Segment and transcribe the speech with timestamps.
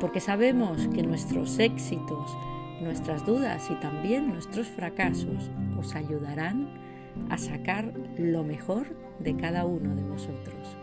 [0.00, 2.36] porque sabemos que nuestros éxitos,
[2.80, 6.68] nuestras dudas y también nuestros fracasos os ayudarán
[7.30, 10.76] a sacar lo mejor de cada uno de vosotros.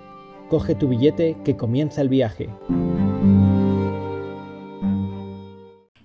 [0.49, 2.49] Coge tu billete que comienza el viaje.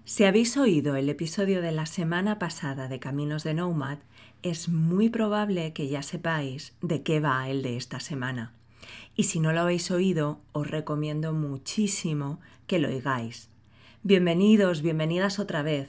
[0.05, 3.99] Si habéis oído el episodio de la semana pasada de Caminos de Nomad,
[4.43, 8.55] es muy probable que ya sepáis de qué va el de esta semana.
[9.16, 13.48] Y si no lo habéis oído, os recomiendo muchísimo que lo oigáis.
[14.02, 15.88] Bienvenidos, bienvenidas otra vez.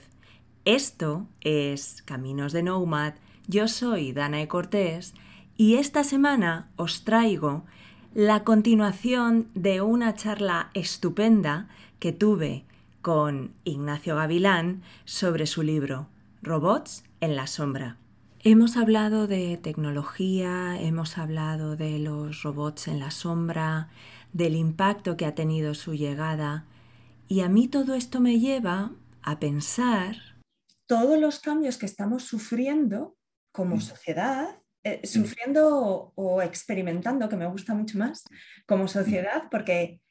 [0.66, 3.14] Esto es Caminos de Nomad,
[3.48, 5.14] yo soy Danae Cortés
[5.58, 7.66] y esta semana os traigo
[8.14, 11.68] la continuación de una charla estupenda
[12.00, 12.66] que tuve
[13.02, 16.08] con Ignacio Gavilán sobre su libro
[16.42, 18.01] Robots en la sombra.
[18.44, 23.90] Hemos hablado de tecnología, hemos hablado de los robots en la sombra,
[24.34, 26.66] del impacto que ha tenido su llegada
[27.28, 30.16] y a mí todo esto me lleva a pensar
[30.92, 33.16] todos los cambios que estamos sufriendo
[33.54, 33.82] como mm.
[33.82, 35.08] sociedad, eh, mm.
[35.08, 38.26] sufriendo o, experimentando, que me gusta mucho más,
[38.68, 40.02] como sociedad, porque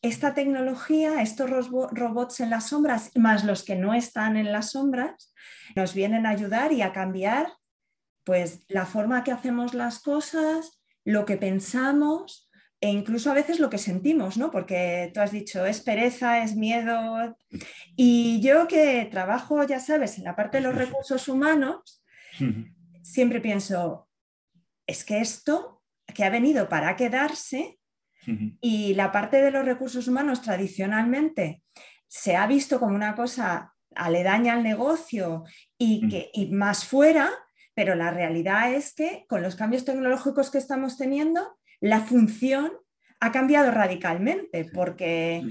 [0.00, 5.34] esta tecnología, estos robots en las sombras, más los que no están en las sombras,
[5.76, 7.48] nos vienen a ayudar y a cambiar
[8.30, 12.48] pues la forma que hacemos las cosas, lo que pensamos
[12.80, 14.52] e incluso a veces lo que sentimos, ¿no?
[14.52, 17.36] Porque tú has dicho, es pereza, es miedo.
[17.96, 22.04] Y yo que trabajo, ya sabes, en la parte de los recursos humanos,
[23.02, 24.08] siempre pienso,
[24.86, 27.80] es que esto que ha venido para quedarse
[28.60, 31.64] y la parte de los recursos humanos tradicionalmente
[32.06, 35.42] se ha visto como una cosa aledaña al negocio
[35.76, 37.32] y, que, y más fuera,
[37.80, 42.72] pero la realidad es que con los cambios tecnológicos que estamos teniendo, la función
[43.20, 45.42] ha cambiado radicalmente, porque,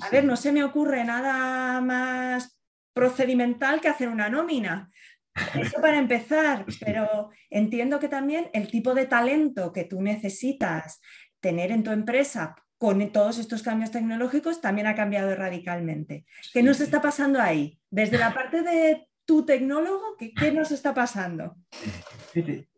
[0.00, 2.58] a ver, no se me ocurre nada más
[2.92, 4.90] procedimental que hacer una nómina.
[5.54, 11.00] Eso para empezar, pero entiendo que también el tipo de talento que tú necesitas
[11.38, 16.24] tener en tu empresa con todos estos cambios tecnológicos también ha cambiado radicalmente.
[16.52, 17.78] ¿Qué nos está pasando ahí?
[17.88, 21.54] Desde la parte de tu tecnólogo, ¿qué, nos está pasando?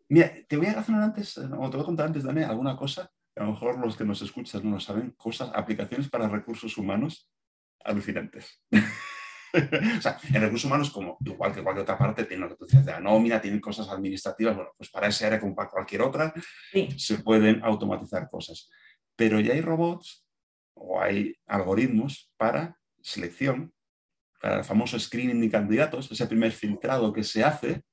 [0.09, 3.09] Mira, te voy a razonar antes, o te voy a contar antes, Dani, alguna cosa,
[3.37, 7.31] a lo mejor los que nos escuchan no lo saben, cosas, aplicaciones para recursos humanos
[7.85, 8.61] alucinantes.
[8.73, 12.65] o sea, en recursos humanos, como igual que cualquier otra parte, tiene lo que tú
[12.65, 16.01] decías de la nómina, tienen cosas administrativas, bueno, pues para ese área como para cualquier
[16.01, 16.33] otra,
[16.97, 18.69] se pueden automatizar cosas.
[19.15, 20.27] Pero ya hay robots
[20.73, 23.73] o hay algoritmos para selección
[24.41, 27.83] para el famoso screening de candidatos, ese primer filtrado que se hace,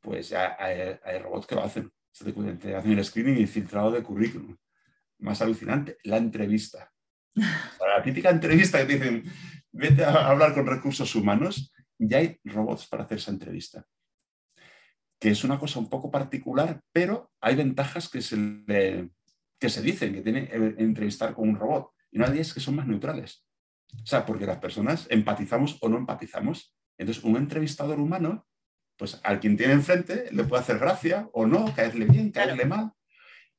[0.00, 1.90] pues ya hay, robots que lo hacen.
[2.60, 4.56] Te hacen el screening y filtrado de currículum.
[5.20, 6.92] Más alucinante, la entrevista.
[7.34, 9.24] la típica entrevista que te dicen,
[9.70, 13.86] vete a hablar con recursos humanos, ya hay robots para hacer esa entrevista.
[15.20, 18.36] Que es una cosa un poco particular, pero hay ventajas que se,
[19.60, 21.92] que se dicen que tiene entrevistar con un robot.
[22.10, 23.46] Y una de ellas es que son más neutrales.
[23.94, 26.74] O sea, porque las personas empatizamos o no empatizamos.
[26.98, 28.46] Entonces, un entrevistador humano,
[28.96, 32.92] pues al quien tiene enfrente le puede hacer gracia o no, caerle bien, caerle mal,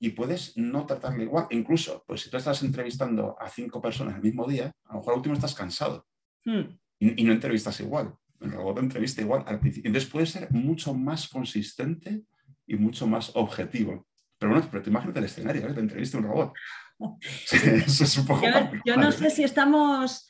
[0.03, 1.47] y puedes no tratarle igual.
[1.51, 5.13] Incluso, pues si tú estás entrevistando a cinco personas el mismo día, a lo mejor
[5.13, 6.05] al último estás cansado
[6.44, 6.61] hmm.
[7.00, 8.13] y, no entrevistas igual.
[8.41, 9.88] El robot entrevista igual al principio.
[9.88, 12.23] Entonces puede ser mucho más consistente
[12.67, 14.05] y mucho más objetivo.
[14.43, 15.73] Pero bueno, pero te imagínate el escenario, ¿eh?
[15.73, 16.53] te entrevista un robot.
[18.85, 20.29] yo, no sé si estamos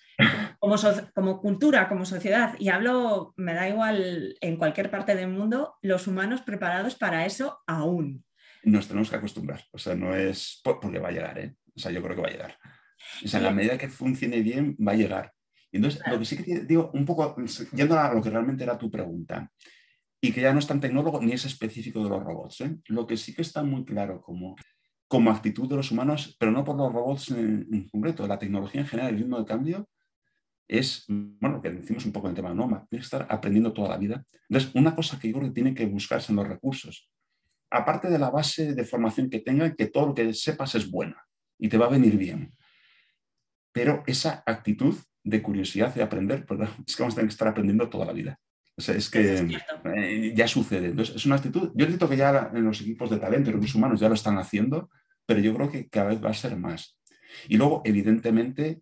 [0.60, 0.76] como,
[1.16, 6.06] como, cultura, como sociedad, y hablo, me da igual en cualquier parte del mundo, los
[6.06, 8.24] humanos preparados para eso aún.
[8.62, 11.56] Nos tenemos que acostumbrar, o sea, no es porque va a llegar, ¿eh?
[11.76, 12.60] o sea, yo creo que va a llegar.
[13.26, 15.34] O sea, en la medida que funcione bien, va a llegar.
[15.72, 17.36] Entonces, lo que sí que digo, un poco,
[17.76, 19.52] yendo a lo que realmente era tu pregunta,
[20.24, 22.78] y que ya no es tan tecnólogo ni es específico de los robots, ¿eh?
[22.88, 24.56] lo que sí que está muy claro como
[25.06, 28.26] como actitud de los humanos, pero no por los robots en, concreto.
[28.26, 29.88] La tecnología en general, el ritmo de cambio,
[30.68, 33.28] es, bueno, lo que decimos un poco en el tema de Noma, tiene que estar
[33.30, 34.26] aprendiendo toda la vida.
[34.50, 37.12] Entonces, una cosa que yo creo que tiene que buscarse en los recursos,
[37.70, 41.24] aparte de la base de formación que tenga, que todo lo que sepas es buena
[41.60, 42.52] y te va a venir bien.
[43.72, 46.44] Pero esa actitud de curiosidad de aprender,
[46.88, 48.40] es que vamos a tener que estar aprendiendo toda la vida.
[48.76, 49.60] O sea, es que
[49.96, 50.88] eh, ya sucede.
[50.88, 53.76] Entonces, es una actitud, yo entiendo que ya en los equipos de talento y recursos
[53.76, 54.90] humanos ya lo están haciendo,
[55.26, 56.98] pero yo creo que cada vez va a ser más.
[57.48, 58.82] Y luego, evidentemente,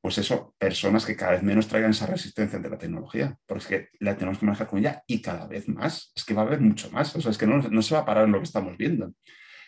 [0.00, 3.68] pues eso, personas que cada vez menos traigan esa resistencia ante la tecnología, porque es
[3.68, 6.46] que la tenemos que manejar con ella y cada vez más, es que va a
[6.46, 8.38] haber mucho más, o sea, es que no, no se va a parar en lo
[8.38, 9.14] que estamos viendo.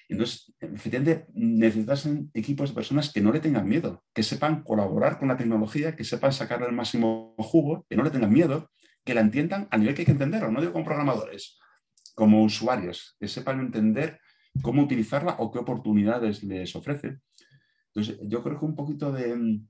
[0.08, 5.28] Entonces, efectivamente, necesitas equipos de personas que no le tengan miedo, que sepan colaborar con
[5.28, 8.70] la tecnología, que sepan sacarle el máximo jugo, que no le tengan miedo,
[9.04, 11.58] que la entiendan a nivel que hay que entenderlo, no digo como programadores,
[12.14, 14.20] como usuarios, que sepan entender
[14.62, 17.20] cómo utilizarla o qué oportunidades les ofrece.
[17.88, 19.36] Entonces, yo creo que un poquito de...
[19.36, 19.68] Mm,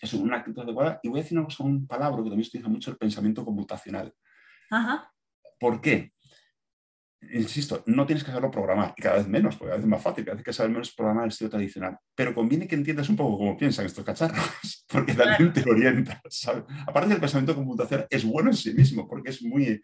[0.00, 0.98] es una actitud adecuada.
[1.02, 4.14] Y voy a decir una cosa, un palabra que también utiliza mucho el pensamiento computacional.
[4.70, 5.12] Ajá.
[5.58, 6.14] ¿Por qué?
[7.32, 10.02] Insisto, no tienes que saberlo programar, y cada vez menos, porque cada vez es más
[10.02, 11.98] fácil, cada vez que saber menos programar el estilo tradicional.
[12.14, 16.18] Pero conviene que entiendas un poco cómo piensan estos cacharros, porque también te orientas.
[16.86, 19.80] Aparte del pensamiento computacional, es bueno en sí mismo, porque es muy,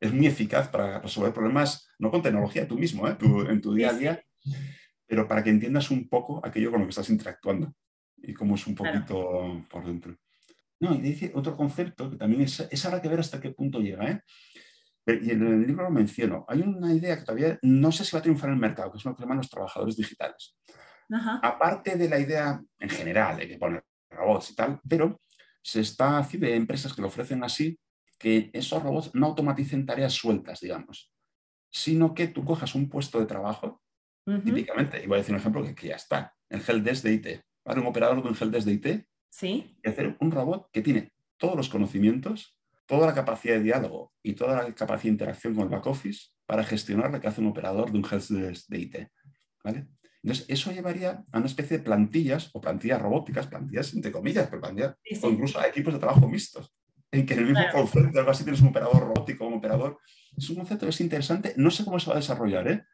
[0.00, 3.16] es muy eficaz para resolver problemas, no con tecnología, tú mismo, ¿eh?
[3.48, 4.22] en tu día a día,
[5.06, 7.72] pero para que entiendas un poco aquello con lo que estás interactuando
[8.16, 10.16] y cómo es un poquito por dentro.
[10.80, 13.80] No, y dice otro concepto que también es, es ahora que ver hasta qué punto
[13.80, 14.10] llega.
[14.10, 14.22] ¿eh?
[15.06, 16.44] Y en el libro lo menciono.
[16.48, 18.98] Hay una idea que todavía no sé si va a triunfar en el mercado, que
[18.98, 20.56] es lo que llaman los trabajadores digitales.
[21.42, 25.20] Aparte de la idea en general de que poner robots y tal, pero
[25.62, 27.78] se está haciendo de empresas que lo ofrecen así,
[28.18, 31.12] que esos robots no automaticen tareas sueltas, digamos,
[31.70, 33.82] sino que tú cojas un puesto de trabajo,
[34.44, 37.26] típicamente, y voy a decir un ejemplo que, ya está, el helpdesk de IT,
[37.64, 37.80] ¿vale?
[37.80, 39.76] un operador de un helpdesk de IT, ¿Sí?
[39.82, 42.56] y hacer un robot que tiene todos los conocimientos,
[42.90, 46.30] toda la capacidad de diálogo y toda la capacidad de interacción con el back office
[46.44, 48.96] para gestionar lo que hace un operador de un helpdesk de IT.
[49.62, 49.86] ¿vale?
[50.24, 54.60] Entonces, eso llevaría a una especie de plantillas o plantillas robóticas, plantillas entre comillas, pero
[54.60, 56.74] plantillas, o incluso a equipos de trabajo mixtos
[57.12, 59.98] en que en el mismo concepto, algo así tienes un operador robótico, un operador.
[60.36, 61.54] Es un concepto que es interesante.
[61.56, 62.84] No sé cómo se va a desarrollar, ¿eh?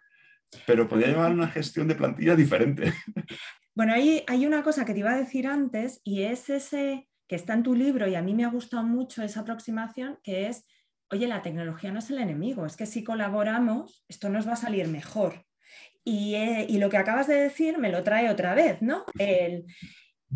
[0.67, 2.93] pero podría llevar una gestión de plantilla diferente.
[3.75, 7.37] Bueno, hay, hay una cosa que te iba a decir antes y es ese que
[7.37, 10.67] está en tu libro y a mí me ha gustado mucho esa aproximación, que es,
[11.11, 14.57] oye, la tecnología no es el enemigo, es que si colaboramos, esto nos va a
[14.57, 15.45] salir mejor.
[16.05, 19.05] Y, eh, y lo que acabas de decir me lo trae otra vez, ¿no?
[19.19, 19.67] El,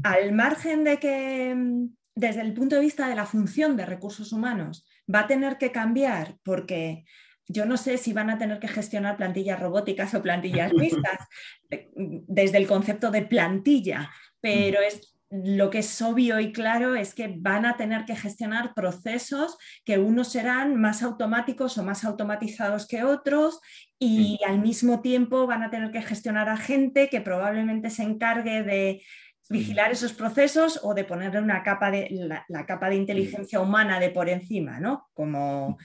[0.02, 4.32] al margen de que mm, desde el punto de vista de la función de recursos
[4.32, 7.04] humanos va a tener que cambiar porque
[7.46, 11.26] yo no sé si van a tener que gestionar plantillas robóticas o plantillas mixtas
[11.70, 14.10] eh, desde el concepto de plantilla,
[14.40, 18.74] pero es lo que es obvio y claro es que van a tener que gestionar
[18.74, 23.60] procesos que unos serán más automáticos o más automatizados que otros
[23.98, 28.64] y al mismo tiempo van a tener que gestionar a gente que probablemente se encargue
[28.64, 29.02] de
[29.48, 34.10] vigilar esos procesos o de ponerle una capa de, la, capa de inteligencia humana de
[34.10, 35.08] por encima, ¿no?
[35.12, 35.78] Como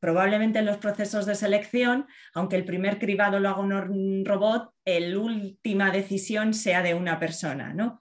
[0.00, 5.18] probablemente en los procesos de selección, aunque el primer cribado lo haga un robot, la
[5.18, 8.00] última decisión sea de una persona, ¿no?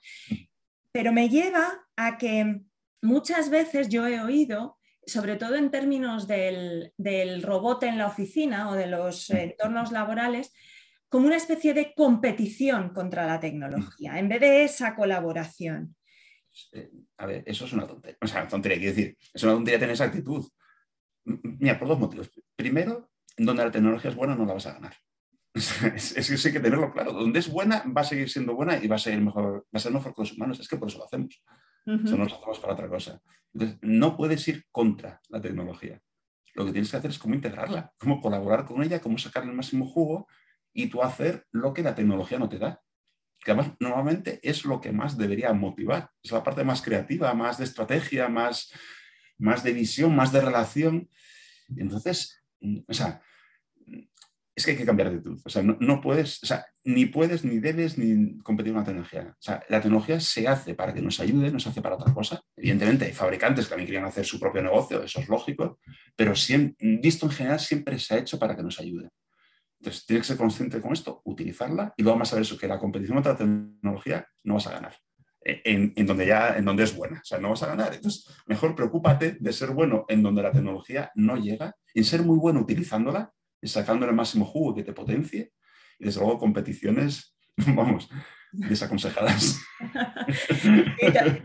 [0.91, 2.61] Pero me lleva a que
[3.01, 8.69] muchas veces yo he oído, sobre todo en términos del, del robot en la oficina
[8.69, 10.53] o de los entornos laborales,
[11.09, 15.95] como una especie de competición contra la tecnología, en vez de esa colaboración.
[16.71, 18.17] Eh, a ver, eso es una tontería.
[18.21, 20.49] O sea, tontería, quiero decir, es una tontería tener esa actitud.
[21.25, 22.31] Mira, por dos motivos.
[22.55, 24.95] Primero, donde la tecnología es buena no la vas a ganar.
[25.95, 27.13] Es, que hay que tenerlo claro.
[27.13, 29.79] Donde es buena va a seguir siendo buena y va a, ser mejor, va a
[29.79, 30.59] ser mejor que los humanos.
[30.59, 31.43] Es que por eso lo hacemos.
[31.85, 33.21] Eso no lo hacemos para otra cosa.
[33.53, 35.99] Entonces, no puedes ir contra la tecnología.
[36.53, 39.55] Lo que tienes que hacer es cómo integrarla, cómo colaborar con ella, cómo sacarle el
[39.55, 40.27] máximo jugo
[40.73, 42.81] y tú hacer lo que la tecnología no te da.
[43.39, 46.09] Que además normalmente es lo que más debería motivar.
[46.21, 48.71] Es la parte más creativa, más de estrategia, más,
[49.37, 51.09] más de visión, más de relación.
[51.75, 53.21] Entonces, mm, o sea,
[54.55, 55.39] es que hay que cambiar de actitud.
[55.45, 59.29] O sea, no, puedes, o sea, ni puedes, ni debes, ni competir con la tecnología.
[59.31, 62.13] O sea, la tecnología se hace para que nos ayude, no se hace para otra
[62.13, 62.41] cosa.
[62.55, 65.79] Evidentemente, hay fabricantes que también querían hacer su propio negocio, eso es lógico,
[66.15, 69.09] pero siempre, visto en general siempre se ha hecho para que nos ayude.
[69.79, 72.67] Entonces, tienes que ser consciente con esto, utilizarla y luego vamos a ver eso, que
[72.67, 74.95] la competición contra la tecnología no vas a ganar.
[75.43, 77.93] Eh, en, donde ya en donde es buena, o sea, no vas a ganar.
[77.95, 82.37] Entonces, mejor preocúpate de ser bueno en donde la tecnología no llega, en ser muy
[82.37, 83.31] bueno utilizándola
[83.61, 85.53] y sacándole el máximo jugo que te potencie.
[85.99, 87.37] Y desde luego competiciones,
[87.75, 88.09] vamos,
[88.51, 89.59] desaconsejadas.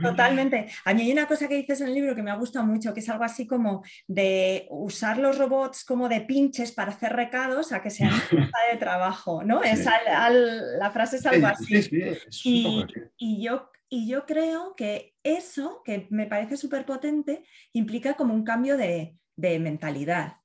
[0.02, 0.66] totalmente.
[0.84, 2.94] A mí hay una cosa que dices en el libro que me ha gustado mucho,
[2.94, 7.72] que es algo así como de usar los robots como de pinches para hacer recados
[7.72, 8.10] a que sean
[8.72, 9.62] de trabajo, ¿no?
[9.62, 12.18] Es la frase es algo así.
[12.44, 12.84] y,
[13.18, 18.42] y, yo y yo creo que eso, que me parece súper potente, implica como un
[18.42, 20.38] cambio de, de mentalidad.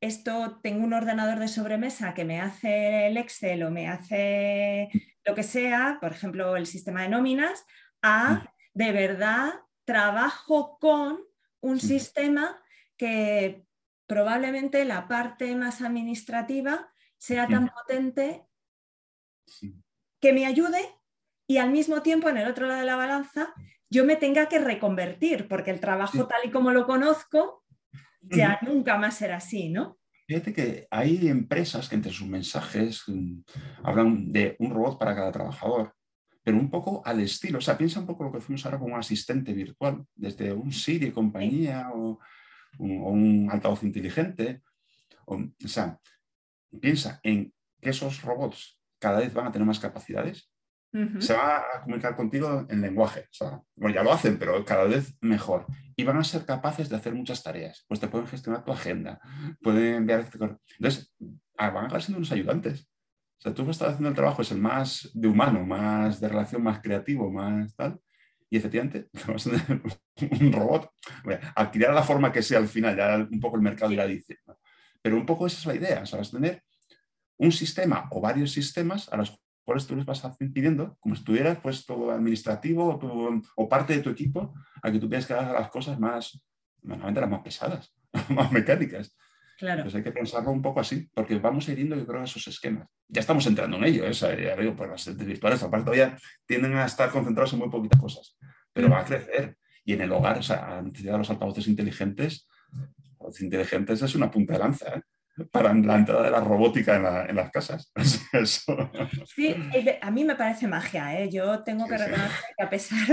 [0.00, 4.88] Esto tengo un ordenador de sobremesa que me hace el Excel o me hace
[5.24, 7.64] lo que sea, por ejemplo, el sistema de nóminas,
[8.02, 9.52] a de verdad
[9.84, 11.20] trabajo con
[11.60, 12.58] un sistema
[12.96, 13.66] que
[14.06, 18.46] probablemente la parte más administrativa sea tan potente
[20.20, 20.80] que me ayude
[21.46, 23.52] y al mismo tiempo en el otro lado de la balanza
[23.90, 27.64] yo me tenga que reconvertir, porque el trabajo tal y como lo conozco
[28.20, 29.98] ya nunca más será así, ¿no?
[30.26, 33.40] Fíjate que hay empresas que entre sus mensajes mm,
[33.82, 35.94] hablan de un robot para cada trabajador,
[36.42, 38.92] pero un poco al estilo, o sea, piensa un poco lo que fuimos ahora con
[38.92, 42.18] un asistente virtual, desde un Siri compañía o,
[42.78, 44.62] un altavoz inteligente.
[45.26, 45.98] O, o sea,
[46.80, 50.49] piensa en que esos robots cada vez van a tener más capacidades
[51.18, 53.28] se va a comunicar contigo en lenguaje.
[53.40, 55.66] O bueno, ya lo hacen, pero cada vez mejor.
[55.96, 57.84] Y van a ser capaces de hacer muchas tareas.
[57.86, 59.20] Pues te pueden gestionar tu agenda,
[59.62, 60.20] pueden enviar...
[60.20, 60.38] Este
[60.78, 61.14] Entonces,
[61.58, 62.88] ah, van a acabar siendo unos ayudantes.
[63.38, 66.28] O sea, tú que estás haciendo el trabajo es el más de humano, más de
[66.28, 67.98] relación, más creativo, más tal.
[68.50, 69.82] Y efectivamente, vas a tener
[70.42, 70.90] un robot.
[71.24, 74.58] Bueno, adquirir la forma que sea al final, ya un poco el mercado irá diciendo.
[75.00, 76.02] Pero un poco esa es la idea.
[76.02, 76.62] O sea, vas a tener
[77.38, 79.40] un sistema o varios sistemas a los
[79.70, 82.98] cuales tú les vas pidiendo, como si tuvieras pues todo administrativo
[83.54, 86.44] o, parte de tu equipo, a que tú tengas que hacer las cosas más,
[86.82, 87.94] normalmente las más pesadas,
[88.30, 89.16] más mecánicas.
[89.56, 89.84] Claro.
[89.84, 92.48] Pues hay que pensarlo un poco así, porque vamos a ir yendo, yo creo, esos
[92.48, 92.88] esquemas.
[93.06, 94.12] Ya estamos entrando en ello, ¿eh?
[94.12, 98.36] ya digo, pues las virtuales, aparte todavía tienden a estar concentrados en muy poquitas cosas,
[98.72, 98.92] pero mm.
[98.92, 99.56] va a crecer.
[99.84, 102.48] Y en el hogar, o sea, de los altavoces inteligentes,
[103.20, 104.96] los inteligentes es una punta de lanza.
[104.96, 105.02] ¿eh?
[105.50, 106.96] Para la entrada de la robótica
[107.28, 107.92] en, las casas.
[109.26, 109.54] Sí,
[110.00, 111.20] a mí me parece magia.
[111.20, 111.28] ¿eh?
[111.30, 113.06] Yo tengo que reconocer que a pesar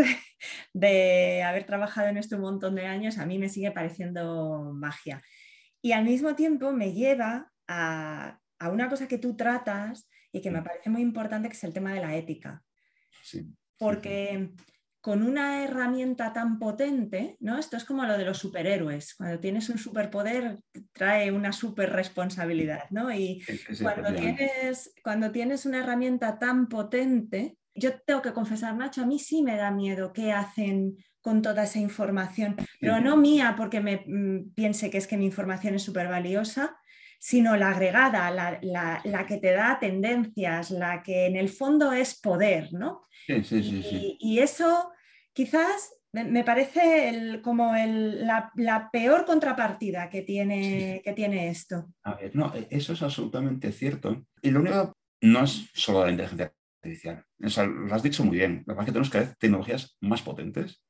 [0.74, 5.22] de, haber trabajado en esto un montón de años, a mí me sigue pareciendo magia.
[5.82, 10.52] Y al mismo tiempo me lleva a, a una cosa que tú tratas y que
[10.52, 12.64] me parece muy importante, que es el tema de la ética.
[13.24, 13.46] Sí.
[13.78, 14.52] Porque
[15.08, 17.58] con una herramienta tan potente, ¿no?
[17.58, 19.16] Esto es como lo de los superhéroes.
[19.16, 20.60] Cuando tienes un superpoder,
[20.92, 23.10] trae una super responsabilidad, ¿no?
[23.14, 23.42] Y
[23.82, 29.18] cuando tienes, cuando tienes una herramienta tan potente, yo tengo que confesar, Nacho, a mí
[29.18, 34.04] sí me da miedo qué hacen con toda esa información, pero no mía porque me
[34.06, 36.76] mm, piense que es que mi información es súper valiosa,
[37.18, 42.74] sino la agregada, la, que te da tendencias, la que en el fondo es poder,
[42.74, 43.08] ¿no?
[43.26, 44.92] Sí, sí, sí, y, eso
[45.38, 51.94] quizás me parece como la, peor contrapartida que tiene, que tiene esto.
[52.04, 54.26] A ver, no, e, eso es absolutamente cierto.
[54.42, 56.52] Y lo único no es solo la inteligencia
[56.82, 57.24] artificial.
[57.38, 58.64] lo has dicho muy bien.
[58.66, 60.82] La verdad es que tenemos cada vez tecnologías más potentes,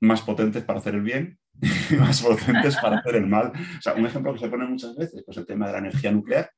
[0.00, 3.52] más potentes para hacer el bien y más potentes para hacer el mal.
[3.78, 6.12] O sea, un ejemplo que se pone muchas veces, pues el tema de la energía
[6.12, 6.50] nuclear.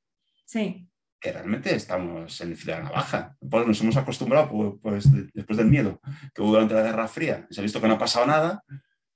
[0.45, 0.89] Sí
[1.23, 3.37] que realmente estamos en el filo de la navaja.
[3.49, 6.01] Pues nos hemos acostumbrado, pues, pues después del miedo
[6.35, 8.65] que hubo durante la Guerra Fría, se ha visto que no ha pasado nada,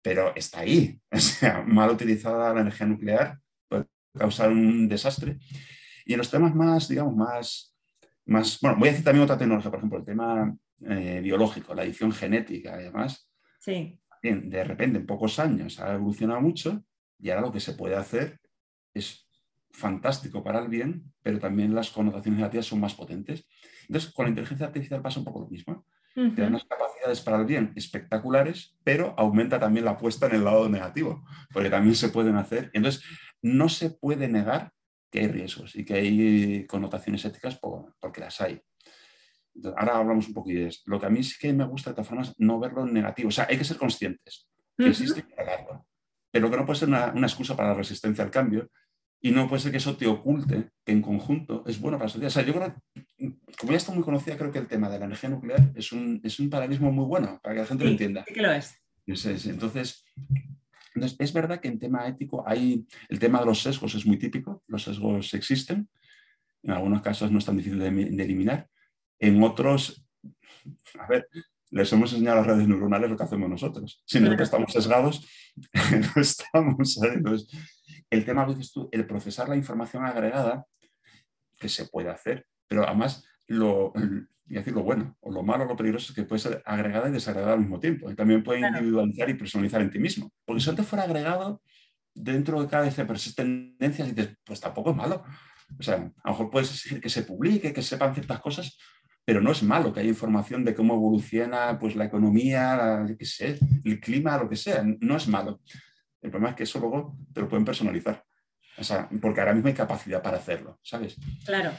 [0.00, 1.00] pero está ahí.
[1.10, 3.86] O sea, mal utilizada la energía nuclear puede
[4.16, 5.38] causar un desastre.
[6.04, 7.74] Y en los temas más, digamos, más,
[8.24, 10.56] más bueno, voy a decir también otra tecnología, por ejemplo, el tema
[10.88, 13.28] eh, biológico, la edición genética y demás.
[13.58, 13.98] Sí.
[14.22, 16.84] Bien, de repente, en pocos años ha evolucionado mucho
[17.18, 18.38] y ahora lo que se puede hacer
[18.94, 19.25] es
[19.76, 23.46] fantástico para el bien, pero también las connotaciones negativas son más potentes.
[23.82, 25.86] Entonces, con la inteligencia artificial pasa un poco lo mismo.
[26.14, 30.66] Tiene unas capacidades para el bien espectaculares, pero aumenta también la apuesta en el lado
[30.66, 32.70] negativo, porque también se pueden hacer.
[32.72, 33.04] Entonces,
[33.42, 34.72] no se puede negar
[35.10, 37.60] que hay riesgos y que hay connotaciones éticas
[38.00, 38.62] porque las hay.
[39.76, 40.90] ahora hablamos un poquito de esto.
[40.90, 43.28] Lo que a mí sí que me gusta de todas formas no verlo en negativo.
[43.28, 45.34] O sea, hay que ser conscientes que existe y
[46.30, 48.70] Pero que no puede ser una, una excusa para la resistencia al cambio,
[49.26, 52.10] y no puede ser que eso te oculte, que en conjunto es bueno para la
[52.10, 52.28] sociedad.
[52.28, 52.76] O sea, yo creo,
[53.58, 56.20] como ya está muy conocida, creo que el tema de la energía nuclear es un,
[56.22, 58.24] es un paralelismo muy bueno para que la gente lo entienda.
[58.24, 58.80] Sí que lo es.
[59.04, 60.04] Entonces, entonces,
[61.18, 64.62] es verdad que en tema ético hay, el tema de los sesgos es muy típico,
[64.68, 65.88] los sesgos existen,
[66.62, 68.68] en algunos casos no es tan difícil de, eliminar,
[69.18, 70.06] en otros,
[71.00, 71.26] a ver,
[71.70, 74.00] les hemos enseñado a las redes neuronales lo que hacemos nosotros.
[74.06, 75.26] Si nosotros estamos sesgados,
[76.14, 77.02] no estamos.
[77.02, 77.48] Entonces,
[78.10, 80.66] el tema, dices tú, el procesar la información agregada,
[81.58, 83.92] que se puede hacer, pero además lo,
[84.48, 87.08] y decir lo bueno, o lo malo, o lo peligroso es que puede ser agregada
[87.08, 88.10] y desagregada al mismo tiempo.
[88.10, 90.30] Y también puede individualizar y personalizar en ti mismo.
[90.44, 91.62] Porque si antes fuera agregado,
[92.14, 95.24] dentro de cada vez persisten tendencias y dices, pues tampoco es malo.
[95.78, 98.78] O sea, a lo mejor puedes exigir que se publique, que sepan ciertas cosas,
[99.24, 103.58] pero no es malo que haya información de cómo evoluciona pues, la economía, qué sé,
[103.84, 104.84] el clima, lo que sea.
[105.00, 105.60] No es malo.
[106.22, 108.24] El problema es que eso luego te lo pueden personalizar.
[108.78, 111.16] O sea, porque ahora mismo hay capacidad para hacerlo, ¿sabes?
[111.44, 111.72] Claro.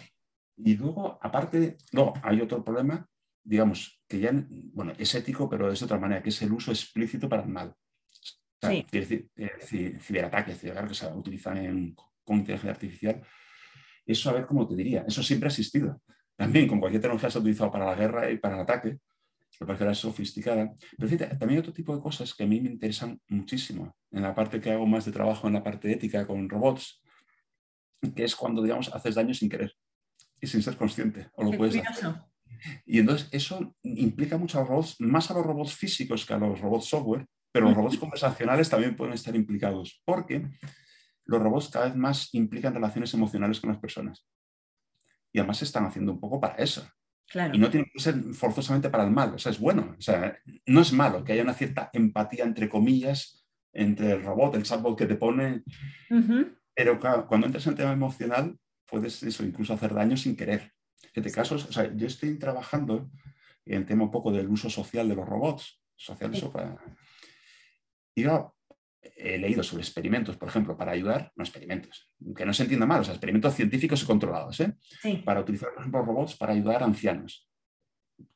[0.58, 3.08] Y luego, aparte, no, hay otro problema,
[3.44, 6.72] digamos, que ya, bueno, es ético, pero es de otra manera, que es el uso
[6.72, 7.70] explícito para el mal.
[7.70, 8.86] O sea, Sí.
[8.89, 13.22] quiere decir, eh, ciberataques, ciberataques que se utilizan en, con inteligencia artificial.
[14.06, 16.01] Eso, a ver cómo te diría, eso siempre ha existido.
[16.36, 19.00] También con cualquier tecnología se ha utilizado para la guerra y para el ataque,
[19.60, 20.75] lo que pasa es que ahora es sofisticada.
[20.98, 24.22] Pero fíjate, también hay otro tipo de cosas que a mí me interesan muchísimo, en
[24.22, 27.01] la parte que hago más de trabajo, en la parte ética con robots,
[28.16, 29.74] que es cuando, digamos, haces daño sin querer
[30.39, 32.16] y sin ser consciente, o lo puedes hacer.
[32.86, 36.38] Y entonces eso implica mucho a los robots, más a los robots físicos que a
[36.38, 40.48] los robots software, pero los robots conversacionales también pueden estar implicados, porque
[41.25, 44.27] los robots cada vez más implican relaciones emocionales con las personas.
[45.34, 46.88] Y además se están haciendo un poco para eso.
[47.30, 47.56] Claro.
[47.56, 49.96] Y no tiene que ser forzosamente para el mal, o sea, es bueno.
[49.98, 54.56] O sea, no es malo que haya una cierta empatía, entre comillas, entre el robot,
[54.56, 55.64] el chatbot que te pone,
[56.74, 60.74] pero claro, cuando entras en el tema emocional, puedes eso, incluso hacer daño sin querer.
[61.14, 63.10] En este caso, o sea, yo estoy trabajando
[63.66, 66.38] en el tema un poco del uso social de los robots, social Sí.
[66.38, 66.78] eso para...
[68.16, 68.57] Y yo
[69.16, 73.02] he leído sobre experimentos, por ejemplo, para ayudar, no experimentos, que no se entienda mal,
[73.02, 74.74] o sea, experimentos científicos y controlados, ¿eh?
[75.02, 75.22] Sí.
[75.26, 77.50] para utilizar, por ejemplo, robots para ayudar a ancianos.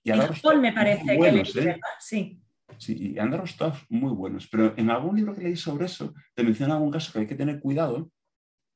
[0.04, 1.80] Y daros todos me parece que buenos, leí, ¿eh?
[2.00, 2.42] Sí.
[2.78, 4.48] Sí, y han dado resultados muy buenos.
[4.48, 7.36] Pero en algún libro que leí sobre eso, te menciona algún caso que hay que
[7.36, 8.12] tener cuidado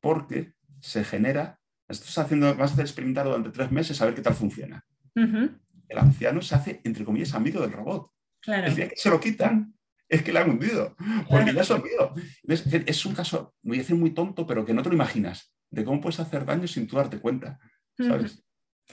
[0.02, 4.22] porque se genera, estás haciendo, vas a hacer experimentar durante tres meses a ver qué
[4.22, 4.86] tal funciona.
[5.16, 8.12] El anciano se hace, entre comillas, amigo del robot.
[8.42, 8.68] Claro.
[8.68, 9.75] El día que se lo quitan,
[10.10, 10.96] es que le han hundido,
[11.30, 12.14] porque ya hundido.
[12.44, 12.66] ¿Ves?
[12.86, 15.84] Es un caso, voy a decir muy tonto, pero que no te lo imaginas, de
[15.84, 17.60] cómo puedes hacer daño sin tú darte cuenta,
[17.98, 18.44] ¿sabes?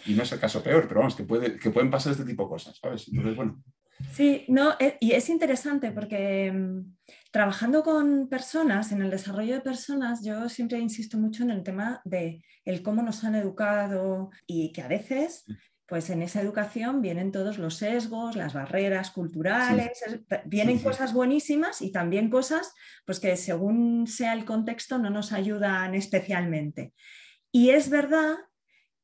[0.07, 2.45] Y no es el caso peor, pero vamos, que, puede, que pueden pasar este tipo
[2.45, 3.09] de cosas, ¿sabes?
[3.09, 3.63] Entonces, bueno,
[4.11, 6.97] Sí, no, e- y es interesante porque mm,
[7.31, 12.01] trabajando con personas, en el desarrollo de personas, yo siempre insisto mucho en el tema
[12.05, 15.45] de el cómo nos han educado y que a veces,
[15.93, 20.85] pues en esa educación vienen todos los sesgos, las barreras culturales, es- t- vienen sí.
[20.85, 22.73] cosas buenísimas y también cosas
[23.05, 26.95] pues que según sea el contexto no nos ayudan especialmente.
[27.53, 28.37] Y es verdad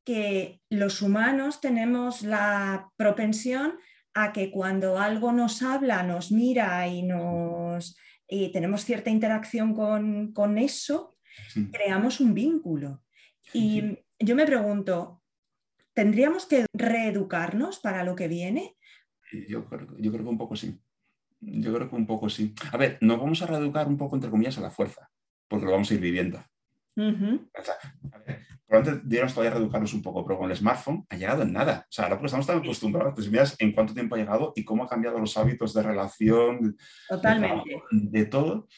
[0.03, 3.75] que los humanos tenemos la propensión
[4.15, 10.33] a que cuando algo nos habla, nos mira y, nos, y tenemos cierta interacción con,
[10.33, 11.19] con eso,
[11.71, 13.03] creamos un vínculo.
[13.53, 15.18] Y yo me pregunto,
[15.99, 18.77] ¿tendríamos que reeducarnos para lo que viene?
[19.49, 20.81] Yo creo, yo creo que un poco sí.
[21.41, 22.55] Yo creo que un poco sí.
[22.71, 25.11] A ver, nos vamos a reeducar un poco, entre comillas, a la fuerza,
[25.49, 26.39] porque lo vamos a ir viviendo.
[26.97, 27.51] Ujú.
[27.53, 27.75] O sea,
[28.13, 31.53] a ver, probablemente deberíamos todavía reeducarnos un poco, pero con el smartphone ha llegado en
[31.53, 31.85] nada.
[31.89, 34.65] O sea, ahora porque estamos tan acostumbrados, pues miras en cuánto tiempo ha llegado y
[34.65, 36.75] cómo ha cambiado los hábitos de relación, de
[37.09, 37.49] Totalmente.
[37.49, 38.69] trabajo, de todo.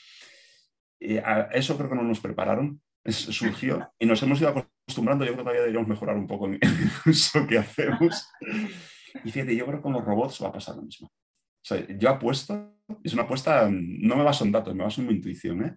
[1.00, 5.24] Eh, a eso creo que no nos prepararon, es- surgió y nos hemos ido acostumbrando.
[5.24, 8.28] Yo creo que todavía deberíamos mejorar un poco en el uso que hacemos.
[9.24, 11.08] Y fíjate, yo creo que con los robots va a pasar lo mismo.
[11.08, 15.08] O sea, yo apuesto, es una apuesta, no me baso en datos, me baso en
[15.08, 15.64] mi intuición.
[15.64, 15.76] ¿eh?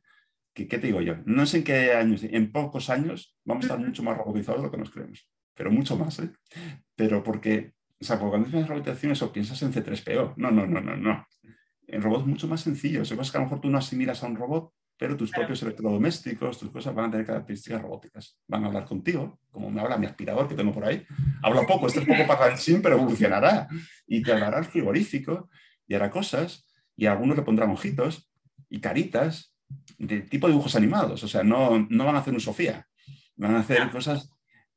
[0.53, 1.15] ¿Qué, qué te digo yo?
[1.25, 4.67] No sé en qué años, en pocos años vamos a estar mucho más robotizados de
[4.67, 6.19] lo que nos creemos, pero mucho más.
[6.19, 6.31] ¿eh?
[6.95, 10.35] Pero porque, o sea, porque cuando dices robotización, eso piensas en C3PO.
[10.37, 11.25] No, no, no, no, no.
[11.87, 13.11] En robots mucho más sencillos.
[13.11, 14.71] Hay cosas que a lo mejor tú no asimilas a un robot,
[15.03, 15.47] pero tus Claro.
[15.47, 18.37] propios electrodomésticos, tus cosas van a tener características robóticas.
[18.47, 21.05] Van a hablar contigo, como me habla mi aspirador que tengo por ahí.
[21.41, 23.67] Habla poco, este es poco parlanchín, pero evolucionará.
[24.07, 25.49] Y te hablará el frigorífico
[25.85, 26.65] y hará cosas.
[26.95, 28.31] Y a algunos le pondrán ojitos
[28.69, 29.53] y caritas
[29.97, 31.21] de tipo dibujos animados.
[31.21, 32.87] O sea, no, no van a hacer un Sofía.
[33.35, 34.29] Van a hacer cosas,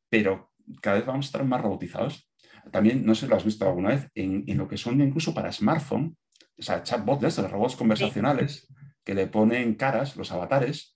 [0.08, 0.50] pero
[0.82, 2.28] cada vez vamos a estar más robotizados.
[2.72, 5.32] También, no sé si lo has visto alguna vez, en, en lo que son incluso
[5.32, 6.16] para smartphone,
[6.58, 8.66] o sea, chatbots de robots conversacionales,
[9.06, 10.94] que le ponen caras, los avatares,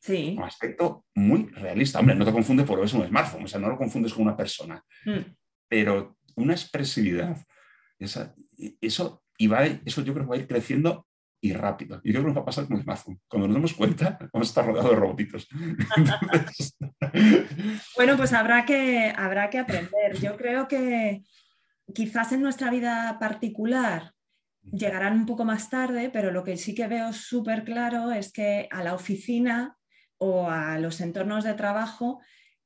[0.00, 0.34] Sí.
[0.34, 2.00] con aspecto muy realista.
[2.00, 4.36] Hombre, no te confundes porque es un smartphone, o sea, no lo confundes con una
[4.36, 5.20] persona, Mm.
[5.68, 7.36] pero una expresividad,
[8.00, 11.06] esa, y- eso, y va, eso yo creo que va a ir creciendo
[11.40, 12.00] y rápido.
[12.02, 13.20] Y yo creo que nos va a pasar con el smartphone.
[13.28, 15.48] Cuando nos demos cuenta, vamos a estar rodeados de robotitos.
[15.96, 16.76] Entonces,
[17.96, 20.18] Bueno, pues habrá que, habrá que aprender.
[20.20, 21.22] Yo creo que
[21.94, 24.12] quizás en nuestra vida particular
[24.70, 28.68] llegarán un poco más tarde, pero lo que sí que veo súper claro es que
[28.70, 29.76] a la oficina
[30.18, 32.20] o a los entornos de trabajo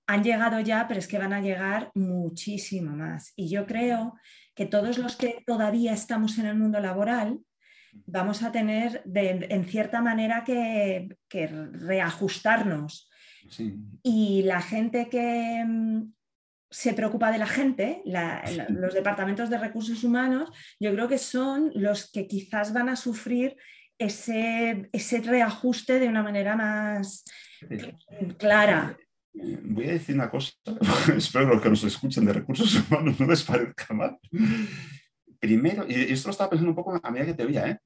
[0.07, 3.33] han llegado ya, pero es que van a llegar muchísimo más.
[3.35, 4.15] Y yo creo
[4.55, 7.41] que todos los que todavía estamos en el mundo laboral
[8.05, 13.09] vamos a tener de- en cierta manera que, que reajustarnos.
[13.49, 16.13] sí, Y la gente que, mm,
[16.71, 18.03] se preocupa de la gente,
[18.69, 20.51] los departamentos de recursos humanos,
[20.81, 23.57] yo creo que son los que quizás van a sufrir
[23.99, 27.25] ese, ese reajuste de una manera más
[28.39, 28.97] clara.
[29.33, 30.53] Voy a decir una cosa,
[31.17, 34.19] espero que los que nos escuchen de recursos humanos no les parezca mal.
[35.39, 37.79] Primero, y esto lo estaba pensando un poco a medida que te veía, ¿eh?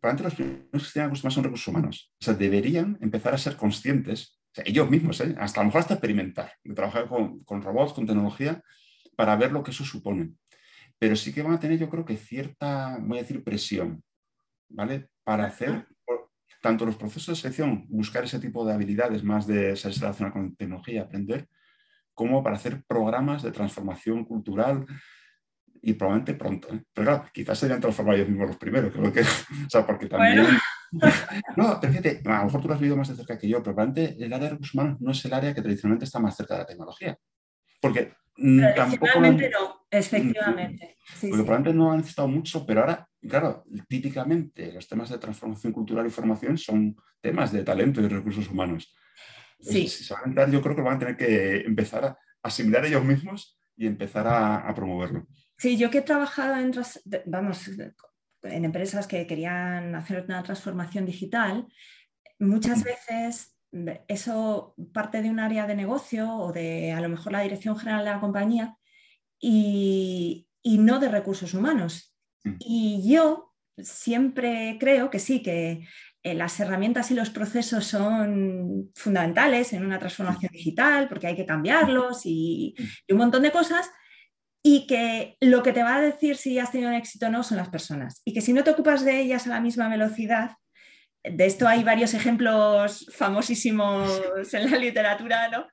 [0.00, 2.12] Probablemente los primeros que se tienen más son recursos humanos.
[2.20, 5.34] O sea, deberían empezar a ser conscientes, ellos mismos, ¿eh?
[5.38, 8.62] hasta a lo mejor hasta experimentar, trabajar con, con robots, con tecnología,
[9.16, 10.32] para ver lo que eso supone.
[10.98, 14.02] Pero sí que van a tener, yo creo que cierta, voy a decir, presión,
[14.68, 15.08] ¿vale?
[15.24, 15.86] Para hacer
[16.60, 20.56] tanto los procesos de selección, buscar ese tipo de habilidades más de ser relacionada con
[20.56, 21.48] tecnología, aprender,
[22.14, 24.84] como para hacer programas de transformación cultural
[25.80, 26.74] y probablemente pronto.
[26.74, 26.82] ¿eh?
[26.92, 29.20] Pero claro, quizás serían transformar ellos mismos los primeros, creo que,
[29.66, 30.46] o sea, porque también...
[31.56, 33.62] no, pero fíjate, a lo mejor tú lo has vivido más de cerca que yo,
[33.62, 36.36] pero probablemente el área de recursos humanos no es el área que tradicionalmente está más
[36.36, 37.18] cerca de la tecnología.
[37.80, 38.12] Porque
[38.74, 39.06] tampoco...
[39.20, 40.96] no, efectivamente.
[41.20, 46.06] porque probablemente no han necesitado mucho, pero ahora claro, típicamente los temas de transformación cultural
[46.06, 48.94] y formación son temas de talento y recursos humanos.
[49.60, 49.88] Sí.
[49.88, 52.84] Si se van a entrar, yo creo que van a tener que empezar a asimilar
[52.86, 55.26] ellos mismos y empezar a, promoverlo.
[55.56, 56.72] Sí, yo que he trabajado en,
[57.26, 57.70] vamos,
[58.42, 61.66] en empresas que querían hacer una transformación digital,
[62.38, 63.56] muchas veces
[64.08, 68.04] eso parte de un área de negocio o de a lo mejor la dirección general
[68.04, 68.76] de la compañía
[69.40, 72.14] y, y no de recursos humanos.
[72.44, 72.54] Mm.
[72.60, 75.86] Y yo siempre creo que sí, que
[76.22, 81.46] eh, las herramientas y los procesos son fundamentales en una transformación digital porque hay que
[81.46, 82.74] cambiarlos y,
[83.08, 83.90] un montón de cosas.
[84.62, 87.42] Y que lo que te va a decir si has tenido un éxito o no
[87.42, 88.22] son las personas.
[88.24, 90.52] Y que si no te ocupas de ellas a la misma velocidad,
[91.22, 94.20] de esto hay varios ejemplos famosísimos
[94.52, 95.66] en la literatura, ¿no?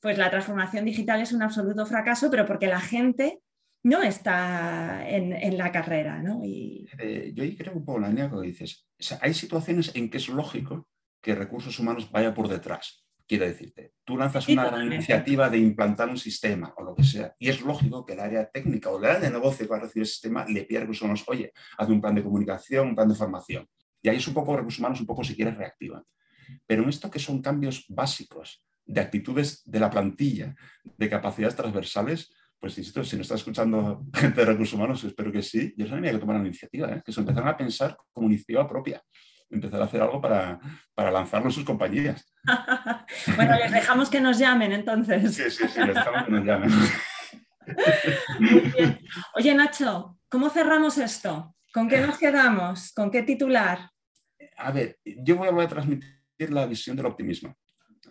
[0.00, 3.38] Pues la transformación digital es un absoluto fracaso, pero porque la gente
[3.84, 6.22] no está en, la carrera.
[6.22, 6.40] ¿no?
[6.44, 6.86] Y...
[6.98, 8.86] Eh, yo creo un poco la línea que dices.
[9.20, 10.88] hay situaciones en que es lógico
[11.20, 13.01] que recursos humanos vaya por detrás.
[13.32, 17.48] Quiero decirte, tú lanzas una iniciativa de implantar un sistema o lo que sea, y
[17.48, 20.02] es lógico que el área técnica o el área de negocio que va a recibir
[20.02, 23.14] el sistema le pida recursos humanos, oye, haz un plan de comunicación, un plan de
[23.14, 23.66] formación.
[24.02, 26.02] Y ahí es un poco recursos humanos, un poco si quieres, reactivan.
[26.66, 32.34] Pero en esto que son cambios básicos de actitudes de la plantilla, de capacidades transversales,
[32.60, 36.12] pues insisto, si no está escuchando gente de recursos humanos, espero que sí, yo sabía
[36.12, 37.02] que tomar una iniciativa, ¿eh?
[37.02, 39.02] que se empezaron a pensar como iniciativa propia,
[39.52, 40.58] empezar a hacer algo para,
[40.94, 42.26] para lanzarlo en sus compañías.
[43.36, 45.34] bueno, les dejamos que nos llamen entonces.
[45.34, 46.70] Sí, sí, sí, les dejamos que nos llamen.
[48.40, 48.98] Muy bien.
[49.34, 51.54] Oye, Nacho, ¿cómo cerramos esto?
[51.72, 52.92] ¿Con qué nos quedamos?
[52.92, 53.90] ¿Con qué titular?
[54.56, 57.56] A ver, yo voy a transmitir la visión del optimismo.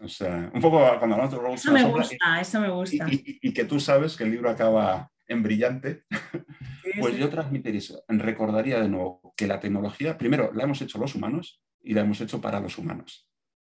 [0.04, 3.06] O sea, un poco cuando hablamos de Roles Eso me gusta, eso me gusta.
[3.10, 6.06] Y, que tú sabes que el libro acaba en brillante,
[7.00, 8.04] pues yo transmitiría eso.
[8.08, 12.22] Recordaría de nuevo que la tecnología, primero, la hemos hecho los humanos y la hemos
[12.22, 13.30] hecho para los humanos.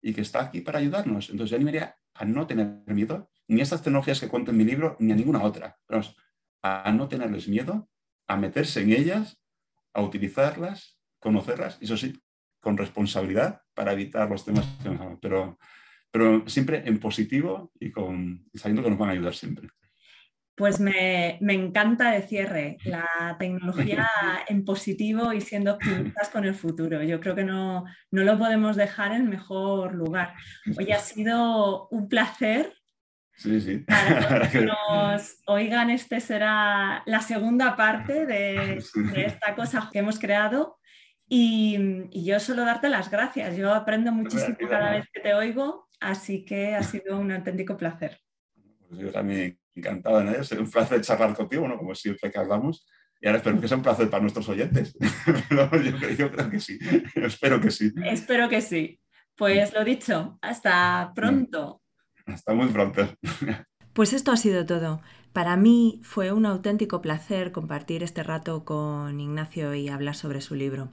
[0.03, 1.31] Y que está aquí para ayudarnos.
[1.31, 4.64] Entonces yo animaría a no tener miedo, ni a estas tecnologías que cuento en mi
[4.64, 5.79] libro, ni a ninguna otra.
[5.88, 6.17] Vamos,
[6.62, 7.88] a no tenerles miedo,
[8.27, 9.40] a meterse en ellas,
[9.93, 12.23] a utilizarlas, conocerlas, y eso sí,
[12.61, 15.59] con responsabilidad para evitar los temas que nos Pero
[16.14, 19.69] pero siempre en positivo y, con, sabiendo que nos van a ayudar siempre.
[20.57, 24.09] Pues me, encanta de cierre la tecnología
[24.49, 27.03] en positivo y siendo optimistas con el futuro.
[27.03, 30.35] Yo creo que no, no lo podemos dejar en mejor lugar.
[30.79, 32.73] Hoy ha sido un placer.
[33.33, 33.79] Sí, sí.
[33.79, 38.81] Para que nos oigan, este será la segunda parte de,
[39.12, 40.79] de esta cosa que hemos creado.
[41.27, 41.79] Y,
[42.12, 43.57] y, yo solo darte las gracias.
[43.57, 48.21] Yo aprendo muchísimo cada vez que te oigo Así que ha sido un auténtico placer.
[48.94, 50.40] Pues yo también encantado en ello.
[50.40, 51.76] Es un placer charlar contigo, ¿no?
[51.76, 52.87] como siempre que hablamos.
[53.20, 54.96] Y ahora espero que sea un placer para nuestros oyentes.
[56.18, 56.78] yo, creo, que sí.
[57.14, 57.92] espero que sí.
[58.04, 59.00] Espero que sí.
[59.37, 61.83] Pues lo dicho, hasta pronto.
[62.26, 63.09] Hasta muy pronto.
[63.92, 65.00] Pues esto ha sido todo.
[65.33, 70.54] Para mí fue un auténtico placer compartir este rato con Ignacio y hablar sobre su
[70.54, 70.90] libro.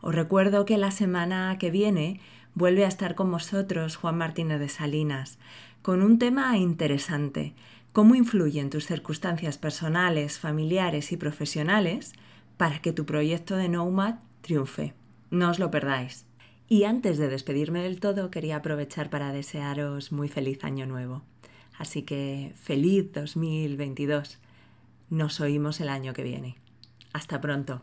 [0.00, 2.20] Os recuerdo que la semana que viene
[2.54, 5.38] vuelve a estar con vosotros Juan Martínez de Salinas
[5.82, 7.54] con un tema interesante,
[7.92, 12.12] cómo influyen tus circunstancias personales, familiares y profesionales
[12.56, 14.94] para que tu proyecto de Nomad triunfe.
[15.30, 16.26] No os lo perdáis.
[16.68, 21.22] Y antes de despedirme del todo, quería aprovechar para desearos muy feliz año nuevo.
[21.78, 24.38] Así que feliz 2022.
[25.08, 26.56] Nos oímos el año que viene.
[27.12, 27.82] Hasta pronto.